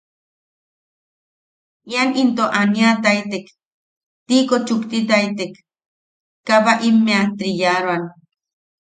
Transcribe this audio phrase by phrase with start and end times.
[1.91, 3.45] Ian ito aniataitek,
[4.27, 5.53] tiiko chuktitaitek,
[6.47, 8.03] kabaʼimmea tritriyaroan.